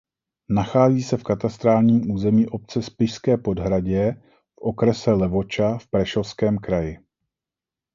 [0.49, 4.13] Nachází se v katastrálním území obce Spišské Podhradie
[4.49, 6.97] v okrese Levoča v Prešovském kraji.